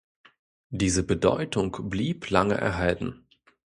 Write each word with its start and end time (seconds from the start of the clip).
Diese 0.71 1.03
Bedeutung 1.03 1.77
blieb 1.91 2.31
lange 2.31 2.55
erhalten. 2.55 3.27